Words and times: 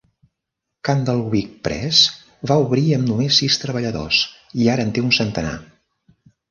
Candlewick 0.87 1.51
Press 1.67 2.01
va 2.53 2.59
obrir 2.65 2.87
amb 2.99 3.07
només 3.13 3.41
sis 3.43 3.61
treballadors 3.67 4.27
i 4.65 4.71
ara 4.77 4.89
en 4.91 4.99
té 4.99 5.09
un 5.11 5.19
centenar. 5.21 5.59